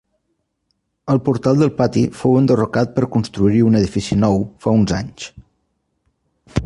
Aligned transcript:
El 1.15 1.19
portal 1.27 1.59
del 1.63 1.69
pati 1.81 2.03
fou 2.21 2.39
enderrocat 2.39 2.95
per 2.95 3.11
construir-hi 3.17 3.61
un 3.67 3.79
edifici 3.83 4.19
nou 4.23 4.43
fa 4.67 4.75
uns 4.79 4.95
anys. 5.03 5.29